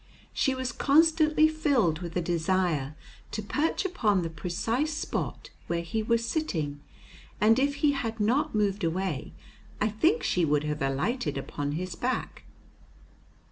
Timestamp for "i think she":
9.79-10.43